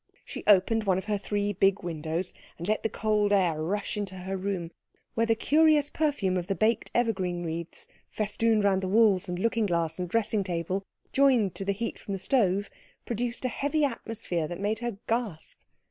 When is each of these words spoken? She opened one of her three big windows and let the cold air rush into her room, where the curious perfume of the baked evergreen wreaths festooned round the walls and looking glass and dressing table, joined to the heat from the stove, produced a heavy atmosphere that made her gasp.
She 0.25 0.43
opened 0.47 0.85
one 0.85 0.97
of 0.97 1.05
her 1.05 1.19
three 1.19 1.53
big 1.53 1.83
windows 1.83 2.33
and 2.57 2.67
let 2.67 2.81
the 2.81 2.89
cold 2.89 3.31
air 3.31 3.61
rush 3.61 3.95
into 3.97 4.15
her 4.15 4.35
room, 4.35 4.71
where 5.13 5.27
the 5.27 5.35
curious 5.35 5.91
perfume 5.91 6.37
of 6.37 6.47
the 6.47 6.55
baked 6.55 6.89
evergreen 6.95 7.43
wreaths 7.45 7.87
festooned 8.09 8.63
round 8.63 8.81
the 8.81 8.87
walls 8.87 9.29
and 9.29 9.37
looking 9.37 9.67
glass 9.67 9.99
and 9.99 10.09
dressing 10.09 10.43
table, 10.43 10.81
joined 11.13 11.53
to 11.53 11.65
the 11.65 11.71
heat 11.71 11.99
from 11.99 12.13
the 12.13 12.17
stove, 12.19 12.67
produced 13.05 13.45
a 13.45 13.49
heavy 13.49 13.85
atmosphere 13.85 14.47
that 14.47 14.59
made 14.59 14.79
her 14.79 14.97
gasp. 15.07 15.59